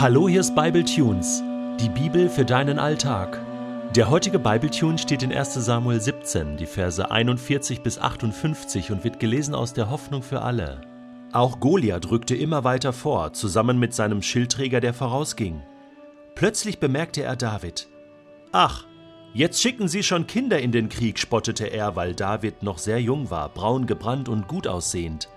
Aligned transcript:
Hallo, 0.00 0.28
hier 0.28 0.38
ist 0.38 0.54
Bible 0.54 0.84
Tunes, 0.84 1.42
die 1.80 1.88
Bibel 1.88 2.28
für 2.28 2.44
deinen 2.44 2.78
Alltag. 2.78 3.44
Der 3.96 4.08
heutige 4.08 4.38
Bible 4.38 4.70
Tune 4.70 4.96
steht 4.96 5.24
in 5.24 5.32
1. 5.32 5.54
Samuel 5.54 6.00
17, 6.00 6.56
die 6.56 6.66
Verse 6.66 7.10
41 7.10 7.82
bis 7.82 7.98
58 7.98 8.92
und 8.92 9.02
wird 9.02 9.18
gelesen 9.18 9.56
aus 9.56 9.72
der 9.72 9.90
Hoffnung 9.90 10.22
für 10.22 10.42
alle. 10.42 10.82
Auch 11.32 11.58
Goliath 11.58 12.12
rückte 12.12 12.36
immer 12.36 12.62
weiter 12.62 12.92
vor, 12.92 13.32
zusammen 13.32 13.80
mit 13.80 13.92
seinem 13.92 14.22
Schildträger, 14.22 14.78
der 14.78 14.94
vorausging. 14.94 15.62
Plötzlich 16.36 16.78
bemerkte 16.78 17.24
er 17.24 17.34
David. 17.34 17.88
Ach, 18.52 18.86
jetzt 19.34 19.60
schicken 19.60 19.88
Sie 19.88 20.04
schon 20.04 20.28
Kinder 20.28 20.60
in 20.60 20.70
den 20.70 20.90
Krieg, 20.90 21.18
spottete 21.18 21.66
er, 21.66 21.96
weil 21.96 22.14
David 22.14 22.62
noch 22.62 22.78
sehr 22.78 23.02
jung 23.02 23.30
war, 23.30 23.48
braun 23.48 23.88
gebrannt 23.88 24.28
und 24.28 24.46
gut 24.46 24.68
aussehend. 24.68 25.28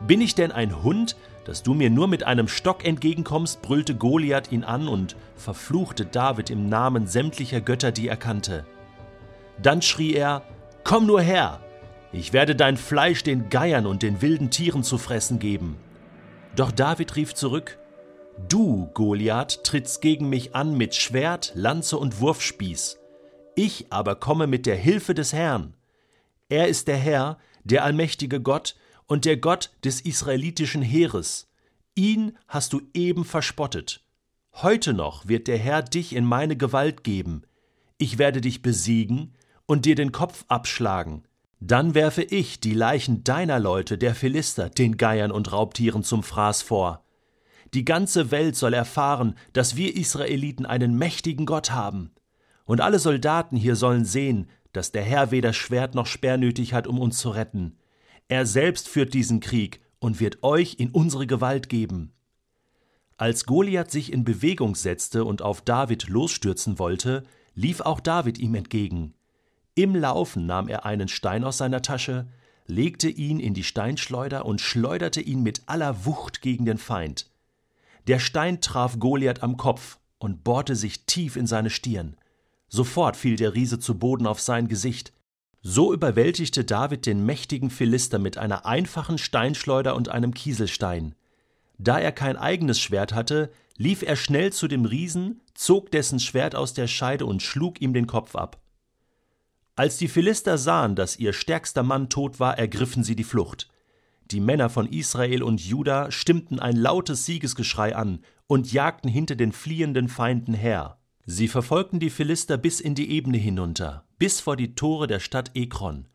Bin 0.00 0.20
ich 0.20 0.34
denn 0.34 0.52
ein 0.52 0.82
Hund, 0.82 1.16
dass 1.44 1.62
du 1.62 1.74
mir 1.74 1.90
nur 1.90 2.08
mit 2.08 2.24
einem 2.24 2.48
Stock 2.48 2.84
entgegenkommst, 2.84 3.62
brüllte 3.62 3.94
Goliath 3.94 4.50
ihn 4.50 4.64
an 4.64 4.88
und 4.88 5.16
verfluchte 5.36 6.04
David 6.04 6.50
im 6.50 6.68
Namen 6.68 7.06
sämtlicher 7.06 7.60
Götter, 7.60 7.92
die 7.92 8.08
er 8.08 8.16
kannte. 8.16 8.66
Dann 9.62 9.80
schrie 9.80 10.14
er: 10.14 10.42
Komm 10.84 11.06
nur 11.06 11.20
her! 11.20 11.60
Ich 12.12 12.32
werde 12.32 12.56
dein 12.56 12.76
Fleisch 12.76 13.22
den 13.22 13.48
Geiern 13.48 13.86
und 13.86 14.02
den 14.02 14.22
wilden 14.22 14.50
Tieren 14.50 14.82
zu 14.82 14.98
fressen 14.98 15.38
geben. 15.38 15.76
Doch 16.56 16.72
David 16.72 17.14
rief 17.16 17.34
zurück: 17.34 17.78
Du, 18.48 18.88
Goliath, 18.92 19.64
trittst 19.64 20.02
gegen 20.02 20.28
mich 20.28 20.54
an 20.54 20.76
mit 20.76 20.94
Schwert, 20.94 21.52
Lanze 21.54 21.96
und 21.96 22.20
Wurfspieß. 22.20 22.98
Ich 23.54 23.86
aber 23.90 24.16
komme 24.16 24.46
mit 24.46 24.66
der 24.66 24.76
Hilfe 24.76 25.14
des 25.14 25.32
Herrn. 25.32 25.74
Er 26.48 26.68
ist 26.68 26.88
der 26.88 26.96
Herr, 26.96 27.38
der 27.64 27.84
allmächtige 27.84 28.40
Gott, 28.40 28.76
und 29.06 29.24
der 29.24 29.36
Gott 29.36 29.70
des 29.84 30.00
israelitischen 30.00 30.82
Heeres. 30.82 31.48
Ihn 31.94 32.36
hast 32.48 32.72
du 32.72 32.82
eben 32.94 33.24
verspottet. 33.24 34.04
Heute 34.54 34.94
noch 34.94 35.28
wird 35.28 35.48
der 35.48 35.58
Herr 35.58 35.82
dich 35.82 36.14
in 36.14 36.24
meine 36.24 36.56
Gewalt 36.56 37.04
geben. 37.04 37.42
Ich 37.98 38.18
werde 38.18 38.40
dich 38.40 38.62
besiegen 38.62 39.34
und 39.66 39.84
dir 39.84 39.94
den 39.94 40.12
Kopf 40.12 40.44
abschlagen. 40.48 41.24
Dann 41.60 41.94
werfe 41.94 42.22
ich 42.22 42.60
die 42.60 42.74
Leichen 42.74 43.24
deiner 43.24 43.58
Leute, 43.58 43.96
der 43.96 44.14
Philister, 44.14 44.68
den 44.68 44.96
Geiern 44.98 45.32
und 45.32 45.52
Raubtieren 45.52 46.02
zum 46.02 46.22
Fraß 46.22 46.62
vor. 46.62 47.04
Die 47.74 47.84
ganze 47.84 48.30
Welt 48.30 48.56
soll 48.56 48.74
erfahren, 48.74 49.34
dass 49.52 49.76
wir 49.76 49.96
Israeliten 49.96 50.66
einen 50.66 50.96
mächtigen 50.96 51.46
Gott 51.46 51.70
haben. 51.72 52.10
Und 52.64 52.80
alle 52.80 52.98
Soldaten 52.98 53.56
hier 53.56 53.76
sollen 53.76 54.04
sehen, 54.04 54.48
dass 54.72 54.92
der 54.92 55.02
Herr 55.02 55.30
weder 55.30 55.52
Schwert 55.52 55.94
noch 55.94 56.06
Speer 56.06 56.36
nötig 56.36 56.74
hat, 56.74 56.86
um 56.86 56.98
uns 56.98 57.18
zu 57.18 57.30
retten. 57.30 57.78
Er 58.28 58.46
selbst 58.46 58.88
führt 58.88 59.14
diesen 59.14 59.40
Krieg 59.40 59.80
und 59.98 60.20
wird 60.20 60.42
euch 60.42 60.76
in 60.78 60.90
unsere 60.90 61.26
Gewalt 61.26 61.68
geben. 61.68 62.12
Als 63.16 63.46
Goliath 63.46 63.90
sich 63.90 64.12
in 64.12 64.24
Bewegung 64.24 64.74
setzte 64.74 65.24
und 65.24 65.42
auf 65.42 65.62
David 65.62 66.08
losstürzen 66.08 66.78
wollte, 66.78 67.22
lief 67.54 67.80
auch 67.80 68.00
David 68.00 68.38
ihm 68.38 68.54
entgegen. 68.54 69.14
Im 69.74 69.94
Laufen 69.94 70.46
nahm 70.46 70.68
er 70.68 70.84
einen 70.84 71.08
Stein 71.08 71.44
aus 71.44 71.58
seiner 71.58 71.82
Tasche, 71.82 72.28
legte 72.66 73.08
ihn 73.08 73.40
in 73.40 73.54
die 73.54 73.64
Steinschleuder 73.64 74.44
und 74.44 74.60
schleuderte 74.60 75.20
ihn 75.20 75.42
mit 75.42 75.62
aller 75.66 76.04
Wucht 76.04 76.42
gegen 76.42 76.66
den 76.66 76.78
Feind. 76.78 77.30
Der 78.06 78.18
Stein 78.18 78.60
traf 78.60 78.98
Goliath 78.98 79.42
am 79.42 79.56
Kopf 79.56 79.98
und 80.18 80.44
bohrte 80.44 80.76
sich 80.76 81.06
tief 81.06 81.36
in 81.36 81.46
seine 81.46 81.70
Stirn. 81.70 82.16
Sofort 82.68 83.16
fiel 83.16 83.36
der 83.36 83.54
Riese 83.54 83.78
zu 83.78 83.98
Boden 83.98 84.26
auf 84.26 84.40
sein 84.40 84.68
Gesicht, 84.68 85.12
so 85.68 85.92
überwältigte 85.92 86.64
David 86.64 87.06
den 87.06 87.26
mächtigen 87.26 87.70
Philister 87.70 88.20
mit 88.20 88.38
einer 88.38 88.66
einfachen 88.66 89.18
Steinschleuder 89.18 89.96
und 89.96 90.08
einem 90.08 90.32
Kieselstein. 90.32 91.16
Da 91.76 91.98
er 91.98 92.12
kein 92.12 92.36
eigenes 92.36 92.78
Schwert 92.78 93.12
hatte, 93.12 93.50
lief 93.76 94.02
er 94.02 94.14
schnell 94.14 94.52
zu 94.52 94.68
dem 94.68 94.84
Riesen, 94.84 95.40
zog 95.54 95.90
dessen 95.90 96.20
Schwert 96.20 96.54
aus 96.54 96.72
der 96.72 96.86
Scheide 96.86 97.26
und 97.26 97.42
schlug 97.42 97.80
ihm 97.80 97.94
den 97.94 98.06
Kopf 98.06 98.36
ab. 98.36 98.60
Als 99.74 99.96
die 99.96 100.06
Philister 100.06 100.56
sahen, 100.56 100.94
dass 100.94 101.18
ihr 101.18 101.32
stärkster 101.32 101.82
Mann 101.82 102.10
tot 102.10 102.38
war, 102.38 102.56
ergriffen 102.56 103.02
sie 103.02 103.16
die 103.16 103.24
Flucht. 103.24 103.68
Die 104.30 104.40
Männer 104.40 104.70
von 104.70 104.86
Israel 104.86 105.42
und 105.42 105.60
Juda 105.60 106.12
stimmten 106.12 106.60
ein 106.60 106.76
lautes 106.76 107.26
Siegesgeschrei 107.26 107.96
an 107.96 108.20
und 108.46 108.72
jagten 108.72 109.08
hinter 109.08 109.34
den 109.34 109.50
fliehenden 109.50 110.08
Feinden 110.08 110.54
her. 110.54 110.98
Sie 111.28 111.48
verfolgten 111.48 111.98
die 111.98 112.10
Philister 112.10 112.56
bis 112.56 112.80
in 112.80 112.94
die 112.94 113.10
Ebene 113.10 113.36
hinunter, 113.36 114.04
bis 114.16 114.40
vor 114.40 114.56
die 114.56 114.76
Tore 114.76 115.08
der 115.08 115.18
Stadt 115.18 115.50
Ekron. 115.54 116.06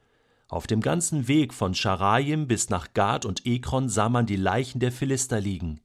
Auf 0.47 0.67
dem 0.67 0.79
ganzen 0.79 1.27
Weg 1.27 1.53
von 1.53 1.75
Scharajim 1.75 2.47
bis 2.47 2.69
nach 2.69 2.93
Gad 2.93 3.25
und 3.25 3.45
Ekron 3.45 3.89
sah 3.89 4.07
man 4.07 4.25
die 4.25 4.37
Leichen 4.37 4.79
der 4.79 4.93
Philister 4.93 5.41
liegen. 5.41 5.81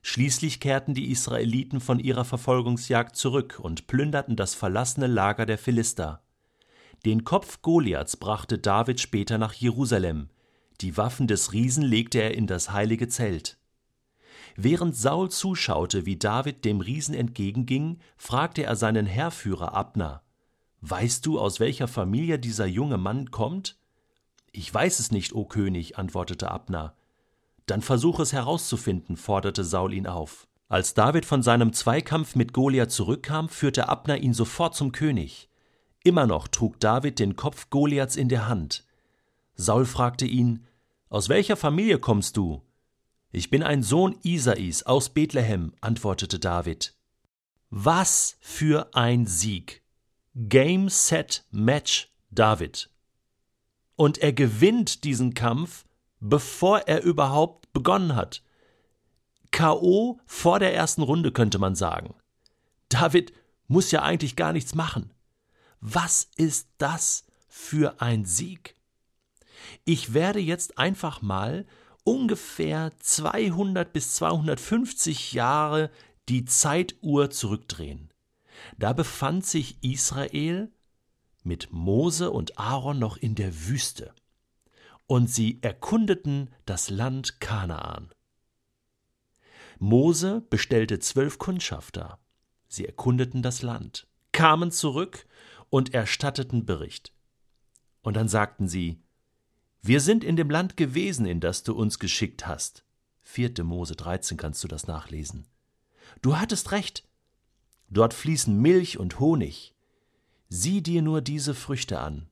Schließlich 0.00 0.60
kehrten 0.60 0.94
die 0.94 1.10
Israeliten 1.10 1.80
von 1.80 1.98
ihrer 1.98 2.24
Verfolgungsjagd 2.24 3.16
zurück 3.16 3.58
und 3.60 3.88
plünderten 3.88 4.36
das 4.36 4.54
verlassene 4.54 5.08
Lager 5.08 5.44
der 5.44 5.58
Philister. 5.58 6.22
Den 7.04 7.24
Kopf 7.24 7.62
Goliaths 7.62 8.16
brachte 8.16 8.58
David 8.58 9.00
später 9.00 9.38
nach 9.38 9.54
Jerusalem. 9.54 10.28
Die 10.80 10.96
Waffen 10.96 11.26
des 11.26 11.52
Riesen 11.52 11.82
legte 11.82 12.20
er 12.22 12.34
in 12.34 12.46
das 12.46 12.70
heilige 12.70 13.08
Zelt. 13.08 13.58
Während 14.56 14.96
Saul 14.96 15.30
zuschaute, 15.30 16.06
wie 16.06 16.16
David 16.16 16.64
dem 16.64 16.80
Riesen 16.80 17.14
entgegenging, 17.14 17.98
fragte 18.16 18.64
er 18.64 18.76
seinen 18.76 19.06
Heerführer 19.06 19.74
Abner 19.74 20.22
Weißt 20.82 21.24
du, 21.26 21.38
aus 21.38 21.60
welcher 21.60 21.86
Familie 21.86 22.38
dieser 22.38 22.66
junge 22.66 22.98
Mann 22.98 23.30
kommt? 23.30 23.76
Ich 24.50 24.72
weiß 24.72 24.98
es 24.98 25.12
nicht, 25.12 25.32
o 25.32 25.44
König, 25.44 25.96
antwortete 25.96 26.50
Abner. 26.50 26.94
Dann 27.66 27.82
versuch 27.82 28.18
es 28.18 28.32
herauszufinden, 28.32 29.16
forderte 29.16 29.64
Saul 29.64 29.94
ihn 29.94 30.08
auf. 30.08 30.48
Als 30.68 30.94
David 30.94 31.24
von 31.24 31.42
seinem 31.42 31.72
Zweikampf 31.72 32.34
mit 32.34 32.52
Goliath 32.52 32.90
zurückkam, 32.90 33.48
führte 33.48 33.88
Abner 33.88 34.18
ihn 34.18 34.34
sofort 34.34 34.74
zum 34.74 34.90
König. 34.90 35.48
Immer 36.02 36.26
noch 36.26 36.48
trug 36.48 36.80
David 36.80 37.20
den 37.20 37.36
Kopf 37.36 37.70
Goliaths 37.70 38.16
in 38.16 38.28
der 38.28 38.48
Hand. 38.48 38.84
Saul 39.54 39.86
fragte 39.86 40.24
ihn 40.24 40.66
Aus 41.08 41.28
welcher 41.28 41.56
Familie 41.56 41.98
kommst 41.98 42.36
du? 42.36 42.62
Ich 43.34 43.48
bin 43.48 43.62
ein 43.62 43.82
Sohn 43.82 44.18
Isais 44.22 44.82
aus 44.82 45.08
Bethlehem, 45.08 45.72
antwortete 45.80 46.38
David. 46.38 46.94
Was 47.70 48.36
für 48.40 48.94
ein 48.94 49.24
Sieg! 49.26 49.82
Game, 50.34 50.90
Set, 50.90 51.46
Match, 51.50 52.12
David. 52.30 52.90
Und 53.96 54.18
er 54.18 54.34
gewinnt 54.34 55.04
diesen 55.04 55.32
Kampf, 55.32 55.86
bevor 56.20 56.80
er 56.80 57.02
überhaupt 57.04 57.72
begonnen 57.72 58.14
hat. 58.16 58.42
K.O. 59.50 60.20
vor 60.26 60.58
der 60.58 60.74
ersten 60.74 61.00
Runde 61.00 61.32
könnte 61.32 61.58
man 61.58 61.74
sagen. 61.74 62.14
David 62.90 63.32
muss 63.66 63.90
ja 63.92 64.02
eigentlich 64.02 64.36
gar 64.36 64.52
nichts 64.52 64.74
machen. 64.74 65.10
Was 65.80 66.28
ist 66.36 66.68
das 66.76 67.24
für 67.48 68.02
ein 68.02 68.26
Sieg? 68.26 68.76
Ich 69.86 70.12
werde 70.12 70.38
jetzt 70.38 70.76
einfach 70.76 71.22
mal 71.22 71.64
ungefähr 72.04 72.92
200 72.98 73.92
bis 73.92 74.14
250 74.14 75.32
Jahre 75.32 75.90
die 76.28 76.44
Zeituhr 76.44 77.30
zurückdrehen. 77.30 78.12
Da 78.78 78.92
befand 78.92 79.44
sich 79.46 79.82
Israel 79.82 80.70
mit 81.42 81.72
Mose 81.72 82.30
und 82.30 82.58
Aaron 82.58 82.98
noch 82.98 83.16
in 83.16 83.34
der 83.34 83.66
Wüste. 83.66 84.14
Und 85.06 85.28
sie 85.28 85.58
erkundeten 85.62 86.50
das 86.64 86.88
Land 86.88 87.40
Kanaan. 87.40 88.10
Mose 89.78 90.42
bestellte 90.48 91.00
zwölf 91.00 91.38
Kundschafter. 91.38 92.18
Sie 92.68 92.86
erkundeten 92.86 93.42
das 93.42 93.62
Land, 93.62 94.06
kamen 94.30 94.70
zurück 94.70 95.26
und 95.70 95.92
erstatteten 95.92 96.64
Bericht. 96.64 97.12
Und 98.02 98.16
dann 98.16 98.28
sagten 98.28 98.68
sie, 98.68 99.02
wir 99.84 100.00
sind 100.00 100.22
in 100.22 100.36
dem 100.36 100.48
Land 100.48 100.76
gewesen, 100.76 101.26
in 101.26 101.40
das 101.40 101.64
du 101.64 101.74
uns 101.74 101.98
geschickt 101.98 102.46
hast. 102.46 102.84
4. 103.22 103.64
Mose 103.64 103.96
13 103.96 104.36
kannst 104.36 104.62
du 104.62 104.68
das 104.68 104.86
nachlesen. 104.86 105.46
Du 106.22 106.36
hattest 106.36 106.70
recht. 106.70 107.04
Dort 107.90 108.14
fließen 108.14 108.56
Milch 108.56 108.98
und 108.98 109.18
Honig. 109.18 109.74
Sieh 110.48 110.82
dir 110.82 111.02
nur 111.02 111.20
diese 111.20 111.54
Früchte 111.54 111.98
an. 111.98 112.28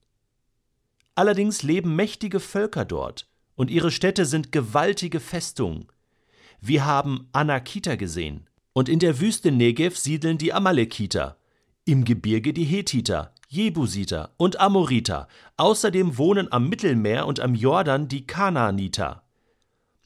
Allerdings 1.17 1.65
leben 1.65 1.97
mächtige 1.97 2.39
Völker 2.39 2.85
dort, 2.85 3.29
und 3.57 3.69
ihre 3.69 3.91
Städte 3.91 4.27
sind 4.27 4.53
gewaltige 4.53 5.19
Festungen. 5.19 5.89
Wir 6.61 6.85
haben 6.85 7.29
Anakita 7.33 7.97
gesehen, 7.97 8.49
und 8.75 8.89
in 8.89 9.01
der 9.01 9.19
Wüste 9.19 9.51
Negev 9.51 9.99
siedeln 9.99 10.39
die 10.39 10.53
Amalekiter, 10.53 11.37
im 11.85 12.05
Gebirge 12.05 12.53
die 12.53 12.65
Hethiter, 12.65 13.35
Jebusiter 13.53 14.33
und 14.37 14.61
Amoriter. 14.61 15.27
Außerdem 15.57 16.19
wohnen 16.19 16.53
am 16.53 16.69
Mittelmeer 16.69 17.27
und 17.27 17.41
am 17.41 17.57
Jordan 17.57 18.07
die 18.07 18.25
Kanaaniter. 18.25 19.25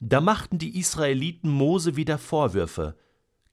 Da 0.01 0.23
machten 0.23 0.57
die 0.57 0.79
Israeliten 0.79 1.51
Mose 1.51 1.95
wieder 1.95 2.17
Vorwürfe. 2.17 2.97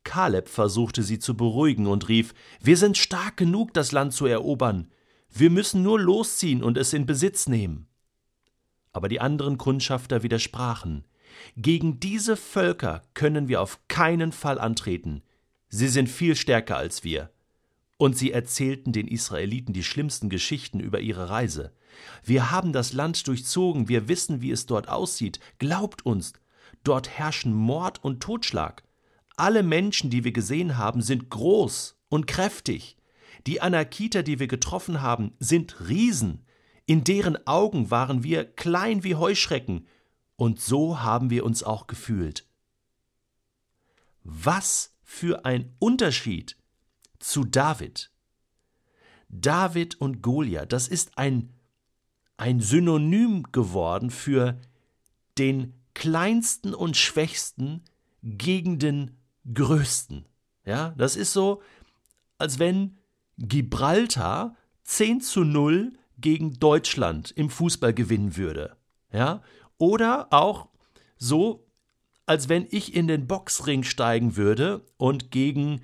Kaleb 0.05 0.47
versuchte 0.47 1.03
sie 1.03 1.19
zu 1.19 1.35
beruhigen 1.35 1.87
und 1.87 2.07
rief: 2.07 2.33
Wir 2.61 2.77
sind 2.77 2.97
stark 2.97 3.35
genug, 3.35 3.73
das 3.73 3.91
Land 3.91 4.13
zu 4.13 4.27
erobern. 4.27 4.89
Wir 5.29 5.49
müssen 5.49 5.83
nur 5.83 5.99
losziehen 5.99 6.63
und 6.63 6.77
es 6.77 6.93
in 6.93 7.05
Besitz 7.05 7.49
nehmen. 7.49 7.87
Aber 8.93 9.09
die 9.09 9.19
anderen 9.19 9.57
Kundschafter 9.57 10.23
widersprachen. 10.23 11.05
Gegen 11.57 11.99
diese 11.99 12.37
Völker 12.37 13.01
können 13.13 13.49
wir 13.49 13.61
auf 13.61 13.77
keinen 13.89 14.31
Fall 14.31 14.57
antreten. 14.57 15.21
Sie 15.67 15.89
sind 15.89 16.07
viel 16.07 16.37
stärker 16.37 16.77
als 16.77 17.03
wir. 17.03 17.29
Und 18.01 18.17
sie 18.17 18.31
erzählten 18.31 18.93
den 18.93 19.07
Israeliten 19.07 19.73
die 19.73 19.83
schlimmsten 19.83 20.27
Geschichten 20.27 20.79
über 20.79 21.01
ihre 21.01 21.29
Reise. 21.29 21.71
Wir 22.23 22.49
haben 22.49 22.73
das 22.73 22.93
Land 22.93 23.27
durchzogen, 23.27 23.89
wir 23.89 24.07
wissen, 24.07 24.41
wie 24.41 24.49
es 24.49 24.65
dort 24.65 24.89
aussieht. 24.89 25.39
Glaubt 25.59 26.03
uns, 26.03 26.33
dort 26.83 27.09
herrschen 27.09 27.53
Mord 27.53 28.03
und 28.03 28.19
Totschlag. 28.19 28.81
Alle 29.37 29.61
Menschen, 29.61 30.09
die 30.09 30.23
wir 30.23 30.31
gesehen 30.31 30.79
haben, 30.79 31.03
sind 31.03 31.29
groß 31.29 31.95
und 32.09 32.25
kräftig. 32.25 32.97
Die 33.45 33.61
Anakiter, 33.61 34.23
die 34.23 34.39
wir 34.39 34.47
getroffen 34.47 35.03
haben, 35.03 35.35
sind 35.37 35.87
Riesen. 35.87 36.43
In 36.87 37.03
deren 37.03 37.45
Augen 37.45 37.91
waren 37.91 38.23
wir 38.23 38.45
klein 38.45 39.03
wie 39.03 39.13
Heuschrecken. 39.13 39.85
Und 40.37 40.59
so 40.59 41.01
haben 41.01 41.29
wir 41.29 41.45
uns 41.45 41.61
auch 41.61 41.85
gefühlt. 41.85 42.47
Was 44.23 44.97
für 45.03 45.45
ein 45.45 45.75
Unterschied 45.77 46.57
zu 47.21 47.43
David. 47.43 48.11
David 49.29 49.99
und 50.01 50.21
Goliath, 50.21 50.73
das 50.73 50.87
ist 50.87 51.17
ein, 51.17 51.53
ein 52.37 52.59
Synonym 52.59 53.47
geworden 53.51 54.09
für 54.09 54.59
den 55.37 55.73
kleinsten 55.93 56.73
und 56.73 56.97
schwächsten 56.97 57.83
gegen 58.23 58.79
den 58.79 59.17
größten. 59.53 60.25
Ja, 60.65 60.93
das 60.97 61.15
ist 61.15 61.33
so, 61.33 61.61
als 62.37 62.59
wenn 62.59 62.97
Gibraltar 63.37 64.55
10 64.83 65.21
zu 65.21 65.43
0 65.43 65.93
gegen 66.17 66.59
Deutschland 66.59 67.31
im 67.31 67.49
Fußball 67.49 67.93
gewinnen 67.93 68.37
würde. 68.37 68.75
Ja, 69.11 69.41
oder 69.77 70.27
auch 70.31 70.67
so, 71.17 71.65
als 72.25 72.49
wenn 72.49 72.67
ich 72.69 72.93
in 72.95 73.07
den 73.07 73.27
Boxring 73.27 73.83
steigen 73.83 74.35
würde 74.35 74.85
und 74.97 75.31
gegen 75.31 75.81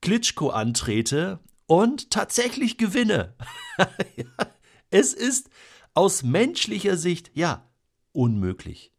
Klitschko 0.00 0.50
antrete 0.50 1.40
und 1.66 2.10
tatsächlich 2.10 2.78
gewinne. 2.78 3.34
es 4.90 5.12
ist 5.14 5.50
aus 5.94 6.22
menschlicher 6.22 6.96
Sicht, 6.96 7.30
ja, 7.34 7.68
unmöglich. 8.12 8.92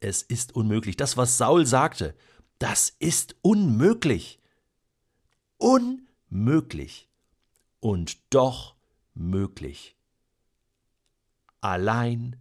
Es 0.00 0.22
ist 0.22 0.54
unmöglich. 0.54 0.96
Das, 0.96 1.16
was 1.16 1.38
Saul 1.38 1.66
sagte, 1.66 2.14
das 2.58 2.90
ist 2.98 3.36
unmöglich. 3.42 4.40
Unmöglich. 5.58 7.08
Und 7.80 8.18
doch 8.30 8.76
möglich. 9.14 9.96
Allein 11.60 12.36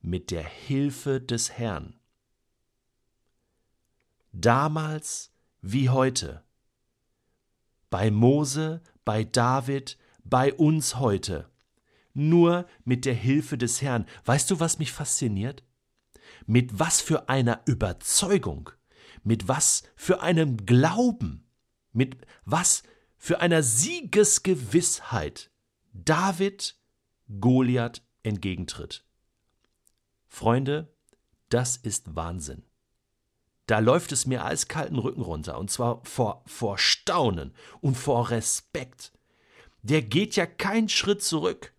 mit 0.00 0.30
der 0.30 0.44
Hilfe 0.44 1.20
des 1.20 1.52
Herrn. 1.52 1.98
Damals 4.32 5.32
wie 5.60 5.88
heute 5.90 6.44
bei 7.90 8.10
Mose, 8.10 8.82
bei 9.04 9.24
David, 9.24 9.98
bei 10.24 10.52
uns 10.54 10.96
heute. 10.96 11.50
Nur 12.14 12.66
mit 12.84 13.04
der 13.04 13.14
Hilfe 13.14 13.56
des 13.56 13.80
Herrn. 13.82 14.06
Weißt 14.24 14.50
du, 14.50 14.60
was 14.60 14.78
mich 14.78 14.92
fasziniert? 14.92 15.62
Mit 16.46 16.78
was 16.78 17.00
für 17.00 17.28
einer 17.28 17.62
Überzeugung, 17.66 18.70
mit 19.22 19.48
was 19.48 19.82
für 19.94 20.22
einem 20.22 20.56
Glauben, 20.66 21.46
mit 21.92 22.26
was 22.44 22.82
für 23.16 23.40
einer 23.40 23.62
Siegesgewissheit 23.62 25.50
David 25.92 26.76
Goliath 27.40 28.02
entgegentritt. 28.22 29.04
Freunde, 30.26 30.94
das 31.48 31.76
ist 31.76 32.14
Wahnsinn 32.14 32.67
da 33.68 33.80
läuft 33.80 34.12
es 34.12 34.26
mir 34.26 34.44
eiskalten 34.44 34.98
Rücken 34.98 35.20
runter, 35.20 35.58
und 35.58 35.70
zwar 35.70 36.00
vor, 36.04 36.42
vor 36.46 36.78
Staunen 36.78 37.54
und 37.80 37.96
vor 37.96 38.30
Respekt. 38.30 39.12
Der 39.82 40.00
geht 40.00 40.36
ja 40.36 40.46
keinen 40.46 40.88
Schritt 40.88 41.22
zurück. 41.22 41.74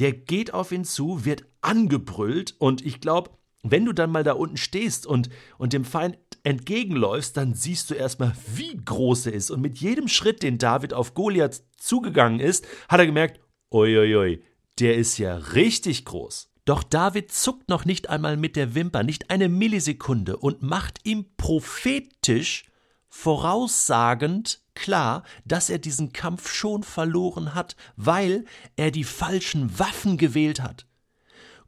Der 0.00 0.12
geht 0.12 0.52
auf 0.52 0.72
ihn 0.72 0.84
zu, 0.84 1.24
wird 1.24 1.44
angebrüllt, 1.60 2.56
und 2.58 2.84
ich 2.84 3.00
glaube, 3.00 3.30
wenn 3.62 3.84
du 3.84 3.92
dann 3.92 4.10
mal 4.10 4.24
da 4.24 4.32
unten 4.32 4.56
stehst 4.56 5.06
und, 5.06 5.30
und 5.56 5.72
dem 5.72 5.84
Feind 5.84 6.18
entgegenläufst, 6.42 7.36
dann 7.36 7.54
siehst 7.54 7.90
du 7.90 7.94
erstmal, 7.94 8.32
wie 8.54 8.76
groß 8.76 9.26
er 9.26 9.34
ist. 9.34 9.52
Und 9.52 9.60
mit 9.60 9.78
jedem 9.78 10.08
Schritt, 10.08 10.42
den 10.42 10.58
David 10.58 10.94
auf 10.94 11.14
Goliath 11.14 11.62
zugegangen 11.76 12.40
ist, 12.40 12.66
hat 12.88 12.98
er 12.98 13.06
gemerkt, 13.06 13.40
uiuiui, 13.72 14.42
der 14.80 14.96
ist 14.96 15.18
ja 15.18 15.36
richtig 15.36 16.04
groß. 16.04 16.50
Doch 16.66 16.82
David 16.82 17.32
zuckt 17.32 17.68
noch 17.68 17.84
nicht 17.84 18.10
einmal 18.10 18.36
mit 18.36 18.56
der 18.56 18.74
Wimper, 18.74 19.04
nicht 19.04 19.30
eine 19.30 19.48
Millisekunde 19.48 20.36
und 20.36 20.62
macht 20.62 20.98
ihm 21.04 21.24
prophetisch, 21.36 22.64
voraussagend 23.08 24.60
klar, 24.74 25.22
dass 25.44 25.70
er 25.70 25.78
diesen 25.78 26.12
Kampf 26.12 26.52
schon 26.52 26.82
verloren 26.82 27.54
hat, 27.54 27.76
weil 27.94 28.44
er 28.74 28.90
die 28.90 29.04
falschen 29.04 29.78
Waffen 29.78 30.18
gewählt 30.18 30.60
hat. 30.60 30.86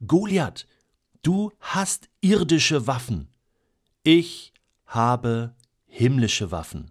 Goliath, 0.04 0.66
du 1.22 1.52
hast 1.60 2.08
irdische 2.20 2.88
Waffen. 2.88 3.28
Ich 4.02 4.52
habe 4.84 5.54
himmlische 5.86 6.50
Waffen. 6.50 6.90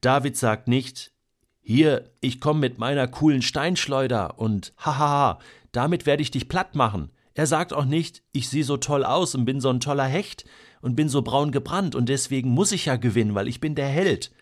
David 0.00 0.38
sagt 0.38 0.68
nicht, 0.68 1.12
hier, 1.60 2.10
ich 2.20 2.40
komme 2.40 2.60
mit 2.60 2.78
meiner 2.78 3.06
coolen 3.08 3.42
Steinschleuder 3.42 4.38
und 4.38 4.72
hahaha, 4.78 5.38
damit 5.72 6.06
werde 6.06 6.22
ich 6.22 6.30
dich 6.30 6.48
platt 6.48 6.74
machen. 6.74 7.10
Er 7.34 7.46
sagt 7.46 7.72
auch 7.72 7.84
nicht, 7.84 8.24
ich 8.32 8.48
sehe 8.48 8.64
so 8.64 8.78
toll 8.78 9.04
aus 9.04 9.34
und 9.36 9.44
bin 9.44 9.60
so 9.60 9.70
ein 9.70 9.78
toller 9.78 10.06
Hecht 10.06 10.44
und 10.80 10.96
bin 10.96 11.08
so 11.08 11.22
braun 11.22 11.52
gebrannt 11.52 11.94
und 11.94 12.08
deswegen 12.08 12.50
muss 12.50 12.72
ich 12.72 12.86
ja 12.86 12.96
gewinnen, 12.96 13.36
weil 13.36 13.46
ich 13.46 13.60
bin 13.60 13.76
der 13.76 13.86
Held. 13.86 14.32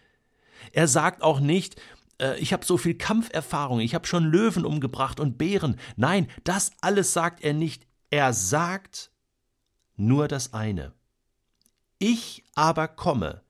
Er 0.73 0.89
sagt 0.89 1.23
auch 1.23 1.39
nicht, 1.39 1.77
äh, 2.19 2.39
ich 2.39 2.55
habe 2.55 2.65
so 2.65 2.79
viel 2.79 2.95
Kampferfahrung, 2.95 3.81
ich 3.81 3.95
habe 3.95 4.07
schon 4.07 4.25
Löwen 4.25 4.65
umgebracht 4.65 5.21
und 5.21 5.37
Bären. 5.37 5.79
Nein, 5.97 6.29
das 6.45 6.71
alles 6.81 7.13
sagt 7.13 7.45
er 7.45 7.53
nicht. 7.53 7.87
Er 8.09 8.33
sagt 8.33 9.11
nur 9.97 10.27
das 10.27 10.55
eine. 10.55 10.95
Ich 11.99 12.45
aber 12.55 12.89
komme 12.89 13.43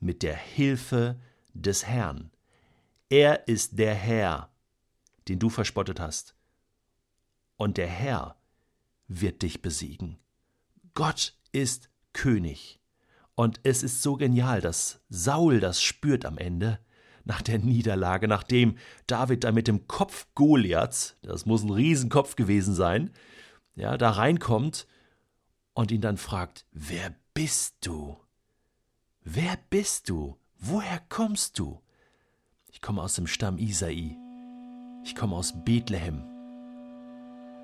mit 0.00 0.22
der 0.22 0.36
Hilfe 0.36 1.20
des 1.52 1.86
Herrn. 1.86 2.30
Er 3.10 3.48
ist 3.48 3.78
der 3.78 3.94
Herr, 3.94 4.48
den 5.28 5.38
du 5.38 5.50
verspottet 5.50 6.00
hast 6.00 6.34
und 7.62 7.76
der 7.76 7.86
Herr 7.86 8.36
wird 9.06 9.42
dich 9.42 9.62
besiegen. 9.62 10.18
Gott 10.94 11.38
ist 11.52 11.90
König. 12.12 12.80
Und 13.36 13.60
es 13.62 13.84
ist 13.84 14.02
so 14.02 14.16
genial, 14.16 14.60
dass 14.60 15.00
Saul 15.08 15.60
das 15.60 15.80
spürt 15.80 16.26
am 16.26 16.38
Ende, 16.38 16.80
nach 17.24 17.40
der 17.40 17.60
Niederlage, 17.60 18.26
nachdem 18.26 18.76
David 19.06 19.44
da 19.44 19.52
mit 19.52 19.68
dem 19.68 19.86
Kopf 19.86 20.26
Goliaths, 20.34 21.16
das 21.22 21.46
muss 21.46 21.62
ein 21.62 21.70
Riesenkopf 21.70 22.34
gewesen 22.34 22.74
sein, 22.74 23.10
ja, 23.76 23.96
da 23.96 24.10
reinkommt 24.10 24.88
und 25.72 25.92
ihn 25.92 26.00
dann 26.00 26.16
fragt, 26.16 26.66
wer 26.72 27.14
bist 27.32 27.76
du? 27.86 28.18
Wer 29.22 29.56
bist 29.70 30.08
du? 30.08 30.36
Woher 30.58 31.00
kommst 31.08 31.60
du? 31.60 31.80
Ich 32.72 32.80
komme 32.82 33.02
aus 33.02 33.14
dem 33.14 33.28
Stamm 33.28 33.56
Isai. 33.56 34.16
Ich 35.04 35.14
komme 35.14 35.36
aus 35.36 35.54
Bethlehem 35.64 36.31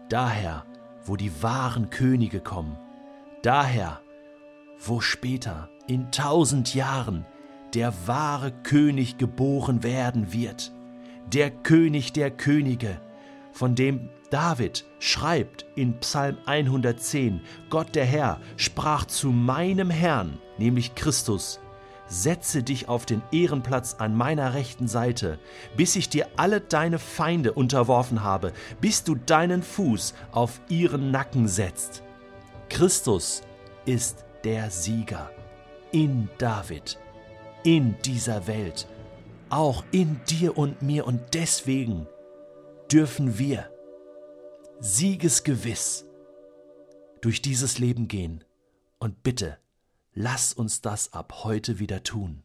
daher, 0.09 0.65
wo 1.05 1.17
die 1.17 1.43
wahren 1.43 1.91
Könige 1.91 2.41
kommen, 2.41 2.77
daher, 3.43 4.01
wo 4.79 5.01
später, 5.01 5.69
in 5.87 6.11
tausend 6.11 6.75
Jahren, 6.75 7.25
der 7.75 7.93
wahre 8.07 8.53
König 8.63 9.19
geboren 9.19 9.83
werden 9.83 10.33
wird, 10.33 10.73
der 11.33 11.51
König 11.51 12.13
der 12.13 12.31
Könige, 12.31 13.01
von 13.53 13.75
dem 13.75 14.09
David 14.31 14.85
schreibt 14.99 15.67
in 15.75 15.99
Psalm 16.01 16.37
110, 16.47 17.41
Gott 17.71 17.95
der 17.95 18.05
Herr 18.05 18.41
sprach 18.57 19.07
zu 19.07 19.31
meinem 19.31 19.91
Herrn, 19.91 20.39
nämlich 20.59 20.95
Christus, 20.95 21.61
setze 22.09 22.63
dich 22.63 22.89
auf 22.89 23.07
den 23.07 23.23
Ehrenplatz 23.31 23.97
an 23.99 24.15
meiner 24.15 24.55
rechten 24.55 24.89
Seite, 24.89 25.39
bis 25.77 25.97
ich 25.97 26.09
dir 26.09 26.27
alle 26.37 26.61
deine 26.61 26.99
Feinde 26.99 27.53
unterworfen 27.53 28.23
habe, 28.23 28.53
bis 28.81 29.05
du 29.05 29.15
deinen 29.15 29.63
Fuß 29.63 30.15
auf 30.33 30.61
ihren 30.69 31.11
Nacken 31.11 31.49
setzt. 31.49 32.03
Christus 32.69 33.43
ist 33.85 34.25
der 34.45 34.71
Sieger 34.71 35.31
in 35.93 36.29
David, 36.39 36.99
in 37.65 37.97
dieser 38.05 38.47
Welt, 38.47 38.87
auch 39.51 39.85
in 39.91 40.21
dir 40.29 40.59
und 40.59 40.83
mir 40.83 41.07
und 41.07 41.21
deswegen 41.35 42.07
dürfen 42.91 43.39
wir 43.39 43.71
siegesgewiss 44.81 46.05
durch 47.21 47.43
dieses 47.43 47.79
Leben 47.79 48.09
gehen 48.09 48.45
und 48.99 49.23
bitte 49.23 49.59
Lass 50.21 50.53
uns 50.53 50.81
das 50.81 51.13
ab 51.13 51.45
heute 51.45 51.79
wieder 51.79 52.03
tun. 52.03 52.43